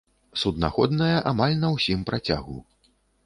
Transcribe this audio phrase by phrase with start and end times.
[0.43, 2.57] Суднаходная амаль на ўсім працягу.